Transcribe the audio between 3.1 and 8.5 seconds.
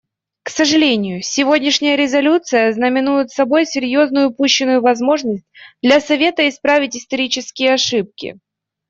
собой серьезную упущенную возможность для Совета исправить исторические ошибки.